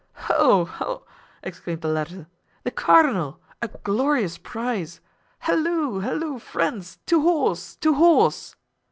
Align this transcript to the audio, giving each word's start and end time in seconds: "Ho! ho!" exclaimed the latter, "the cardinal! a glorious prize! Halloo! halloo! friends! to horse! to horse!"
"Ho! 0.25 0.65
ho!" 0.65 1.03
exclaimed 1.43 1.81
the 1.81 1.87
latter, 1.87 2.25
"the 2.63 2.71
cardinal! 2.71 3.39
a 3.61 3.67
glorious 3.67 4.39
prize! 4.39 4.99
Halloo! 5.37 5.99
halloo! 5.99 6.39
friends! 6.39 6.97
to 7.05 7.21
horse! 7.21 7.75
to 7.75 7.93
horse!" 7.93 8.55